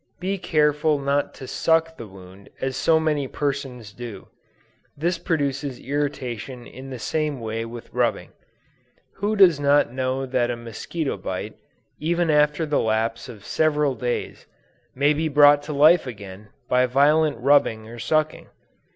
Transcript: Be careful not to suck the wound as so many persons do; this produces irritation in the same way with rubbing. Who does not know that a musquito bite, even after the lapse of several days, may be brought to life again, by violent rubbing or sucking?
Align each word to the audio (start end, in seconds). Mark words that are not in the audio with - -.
Be 0.19 0.39
careful 0.39 0.97
not 0.97 1.35
to 1.35 1.47
suck 1.47 1.95
the 1.97 2.07
wound 2.07 2.49
as 2.59 2.75
so 2.75 2.99
many 2.99 3.27
persons 3.27 3.93
do; 3.93 4.29
this 4.97 5.19
produces 5.19 5.79
irritation 5.79 6.65
in 6.65 6.89
the 6.89 6.97
same 6.97 7.39
way 7.39 7.65
with 7.65 7.93
rubbing. 7.93 8.31
Who 9.17 9.35
does 9.35 9.59
not 9.59 9.93
know 9.93 10.25
that 10.25 10.49
a 10.49 10.57
musquito 10.57 11.17
bite, 11.17 11.53
even 11.99 12.31
after 12.31 12.65
the 12.65 12.79
lapse 12.79 13.29
of 13.29 13.45
several 13.45 13.93
days, 13.93 14.47
may 14.95 15.13
be 15.13 15.27
brought 15.27 15.61
to 15.69 15.71
life 15.73 16.07
again, 16.07 16.49
by 16.67 16.87
violent 16.87 17.37
rubbing 17.37 17.87
or 17.87 17.99
sucking? 17.99 18.47